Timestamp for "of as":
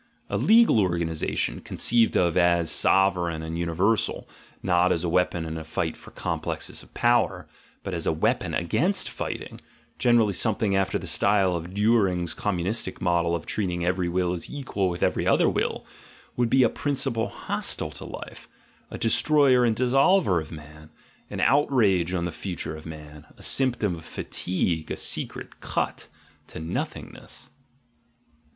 2.17-2.71